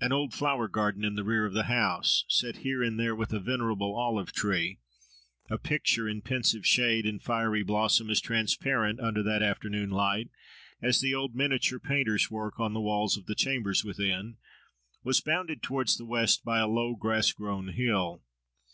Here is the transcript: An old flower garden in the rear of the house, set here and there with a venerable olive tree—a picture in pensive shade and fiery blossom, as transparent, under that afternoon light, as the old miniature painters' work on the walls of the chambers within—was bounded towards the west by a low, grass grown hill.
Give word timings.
An 0.00 0.12
old 0.12 0.32
flower 0.32 0.66
garden 0.66 1.04
in 1.04 1.14
the 1.14 1.22
rear 1.22 1.44
of 1.44 1.52
the 1.52 1.64
house, 1.64 2.24
set 2.26 2.60
here 2.64 2.82
and 2.82 2.98
there 2.98 3.14
with 3.14 3.34
a 3.34 3.38
venerable 3.38 3.94
olive 3.94 4.32
tree—a 4.32 5.58
picture 5.58 6.08
in 6.08 6.22
pensive 6.22 6.64
shade 6.66 7.04
and 7.04 7.22
fiery 7.22 7.62
blossom, 7.62 8.08
as 8.08 8.18
transparent, 8.18 8.98
under 8.98 9.22
that 9.22 9.42
afternoon 9.42 9.90
light, 9.90 10.30
as 10.80 11.02
the 11.02 11.14
old 11.14 11.34
miniature 11.34 11.78
painters' 11.78 12.30
work 12.30 12.58
on 12.58 12.72
the 12.72 12.80
walls 12.80 13.18
of 13.18 13.26
the 13.26 13.34
chambers 13.34 13.84
within—was 13.84 15.20
bounded 15.20 15.62
towards 15.62 15.98
the 15.98 16.06
west 16.06 16.46
by 16.46 16.60
a 16.60 16.66
low, 16.66 16.94
grass 16.96 17.30
grown 17.34 17.68
hill. 17.68 18.22